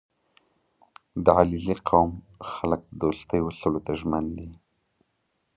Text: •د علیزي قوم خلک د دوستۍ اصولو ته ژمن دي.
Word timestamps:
•د 1.23 1.25
علیزي 1.37 1.75
قوم 1.89 2.11
خلک 2.51 2.81
د 2.87 2.91
دوستۍ 3.01 3.39
اصولو 3.47 3.79
ته 3.85 3.91
ژمن 3.99 4.25
دي. 4.37 4.49